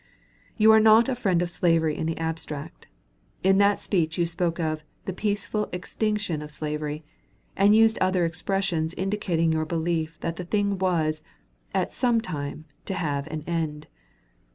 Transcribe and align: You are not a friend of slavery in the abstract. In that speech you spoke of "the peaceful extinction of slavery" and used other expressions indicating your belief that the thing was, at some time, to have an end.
You 0.57 0.71
are 0.71 0.79
not 0.79 1.09
a 1.09 1.13
friend 1.15 1.43
of 1.43 1.51
slavery 1.51 1.95
in 1.95 2.07
the 2.07 2.17
abstract. 2.17 2.87
In 3.43 3.59
that 3.59 3.79
speech 3.79 4.17
you 4.17 4.25
spoke 4.25 4.59
of 4.59 4.83
"the 5.05 5.13
peaceful 5.13 5.69
extinction 5.71 6.41
of 6.41 6.49
slavery" 6.49 7.03
and 7.55 7.75
used 7.75 7.99
other 7.99 8.25
expressions 8.25 8.95
indicating 8.95 9.53
your 9.53 9.65
belief 9.65 10.17
that 10.21 10.37
the 10.37 10.43
thing 10.45 10.79
was, 10.79 11.21
at 11.71 11.93
some 11.93 12.19
time, 12.19 12.65
to 12.85 12.95
have 12.95 13.27
an 13.27 13.43
end. 13.45 13.85